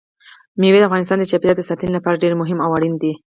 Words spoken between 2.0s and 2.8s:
ډېر مهم او